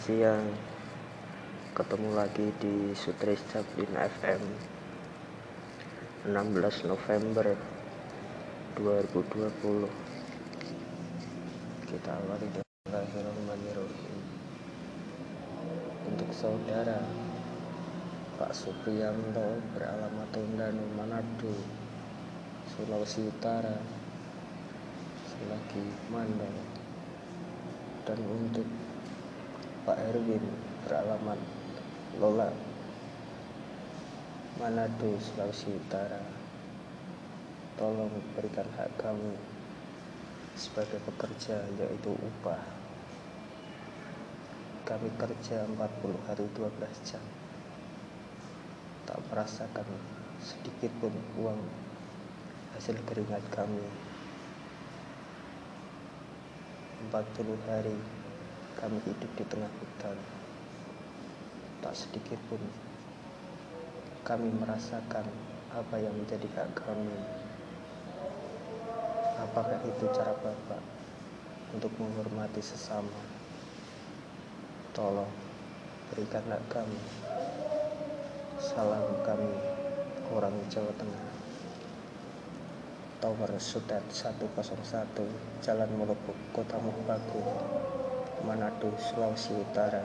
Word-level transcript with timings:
siang 0.00 0.48
ketemu 1.76 2.16
lagi 2.16 2.48
di 2.56 2.96
Sutris 2.96 3.36
Chaplin 3.52 3.92
FM 3.92 4.40
16 6.24 6.88
November 6.88 7.44
2020 8.80 9.92
kita 11.92 12.16
awali 12.16 12.48
dengan 12.48 12.64
untuk 16.08 16.32
saudara 16.32 17.04
Pak 18.40 18.56
Supriyanto 18.56 19.60
beralamat 19.76 20.32
Tondano 20.32 20.80
Manado 20.96 21.52
Sulawesi 22.72 23.28
Utara 23.28 23.76
selagi 25.28 25.84
mandang 26.08 26.56
dan 28.08 28.16
untuk 28.24 28.64
Pak 29.90 30.06
Erwin 30.06 30.46
beralamat 30.86 31.34
Lola 32.22 32.46
Manado, 34.62 35.18
Sulawesi 35.18 35.66
Utara. 35.82 36.22
Tolong 37.74 38.06
berikan 38.38 38.70
hak 38.78 38.86
kami 39.02 39.34
sebagai 40.54 41.02
pekerja 41.10 41.66
yaitu 41.74 42.14
upah. 42.14 42.62
Kami 44.86 45.10
kerja 45.18 45.66
40 45.66 45.74
hari 46.30 46.46
12 46.54 46.70
jam. 47.10 47.24
Tak 49.10 49.18
merasakan 49.26 49.90
sedikit 50.38 50.94
pun 51.02 51.10
uang 51.34 51.58
hasil 52.78 52.94
keringat 53.10 53.42
kami 53.50 53.82
40 57.10 57.58
hari 57.66 57.98
kami 58.78 59.02
hidup 59.02 59.30
di 59.34 59.44
tengah 59.48 59.70
hutan. 59.82 60.14
Tak 61.80 61.94
sedikit 61.96 62.38
pun 62.46 62.60
kami 64.22 64.52
merasakan 64.62 65.26
apa 65.74 65.94
yang 65.98 66.14
menjadi 66.14 66.46
hak 66.54 66.70
kami. 66.78 67.14
Apakah 69.48 69.80
itu 69.88 70.04
cara 70.14 70.36
Bapak 70.44 70.82
untuk 71.72 71.90
menghormati 71.96 72.60
sesama? 72.60 73.10
Tolong 74.92 75.32
berikan 76.12 76.44
kami. 76.68 77.00
Salam 78.60 79.08
kami 79.24 79.50
orang 80.36 80.52
Jawa 80.68 80.92
Tengah. 80.94 81.24
Tower 83.20 83.52
Sutet 83.60 84.00
101 84.08 84.56
Jalan 85.60 85.90
Muluk 85.96 86.16
Kota 86.56 86.80
Mubagu 86.80 87.40
Manado, 88.44 88.92
Sulawesi 88.96 89.52
Utara. 89.52 90.02